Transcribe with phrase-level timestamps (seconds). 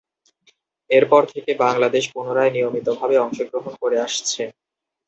[0.89, 4.41] এরপর থেকে বাংলাদেশ পুনরায় নিয়মিতভাবে অংশগ্রহণ করে আসছে।